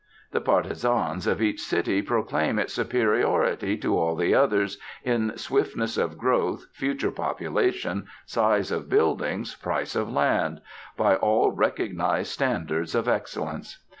The 0.31 0.41
partisans 0.41 1.27
of 1.27 1.43
each 1.43 1.61
city 1.61 2.01
proclaim 2.01 2.57
its 2.57 2.73
superiority 2.73 3.77
to 3.77 3.95
all 3.95 4.15
the 4.15 4.33
others 4.33 4.79
in 5.03 5.37
swiftness 5.37 5.95
of 5.95 6.17
growth, 6.17 6.65
future 6.73 7.11
population, 7.11 8.07
size 8.25 8.71
of 8.71 8.89
buildings, 8.89 9.53
price 9.53 9.95
of 9.95 10.11
land 10.11 10.59
by 10.97 11.17
all 11.17 11.51
recognised 11.51 12.31
standards 12.31 12.95
of 12.95 13.07
excellence. 13.07 13.83